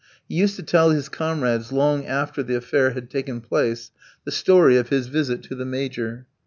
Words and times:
He 0.27 0.33
used 0.33 0.55
to 0.55 0.63
tell 0.63 0.89
his 0.89 1.09
comrades 1.09 1.71
long 1.71 2.07
after 2.07 2.41
the 2.41 2.55
affair 2.55 2.89
had 2.89 3.07
taken 3.07 3.39
place 3.39 3.91
the 4.25 4.31
story 4.31 4.75
of 4.77 4.89
his 4.89 5.05
visit 5.05 5.43
to 5.43 5.53
the 5.53 5.63
Major. 5.63 6.25